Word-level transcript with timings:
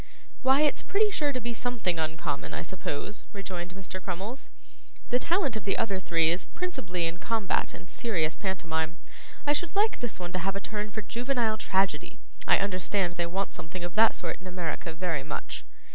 'Why, 0.41 0.61
it's 0.61 0.81
pretty 0.81 1.11
sure 1.11 1.31
to 1.31 1.39
be 1.39 1.53
something 1.53 1.99
uncommon, 1.99 2.55
I 2.55 2.63
suppose,' 2.63 3.21
rejoined 3.33 3.75
Mr. 3.75 4.01
Crummles. 4.01 4.49
'The 5.11 5.19
talent 5.19 5.55
of 5.55 5.63
the 5.63 5.77
other 5.77 5.99
three 5.99 6.31
is 6.31 6.43
principally 6.45 7.05
in 7.05 7.19
combat 7.19 7.75
and 7.75 7.87
serious 7.87 8.35
pantomime. 8.35 8.97
I 9.45 9.53
should 9.53 9.75
like 9.75 9.99
this 9.99 10.19
one 10.19 10.31
to 10.33 10.39
have 10.39 10.55
a 10.55 10.59
turn 10.59 10.89
for 10.89 11.03
juvenile 11.03 11.59
tragedy; 11.59 12.17
I 12.47 12.57
understand 12.57 13.13
they 13.13 13.27
want 13.27 13.53
something 13.53 13.83
of 13.83 13.93
that 13.93 14.15
sort 14.15 14.41
in 14.41 14.47
America 14.47 14.91
very 14.91 15.21
much. 15.23 15.65